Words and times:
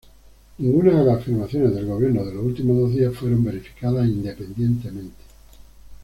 Ninguna 0.57 0.97
de 0.99 1.05
las 1.05 1.17
afirmaciones 1.19 1.75
del 1.75 1.85
gobierno 1.85 2.25
de 2.25 2.33
los 2.33 2.43
últimos 2.43 2.75
dos 2.79 2.91
días 2.95 3.13
fueron 3.13 3.43
verificadas 3.43 4.07
independientemente. 4.07 5.21